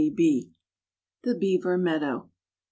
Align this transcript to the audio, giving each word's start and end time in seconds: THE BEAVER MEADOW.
THE 0.01 0.49
BEAVER 1.37 1.77
MEADOW. 1.77 2.31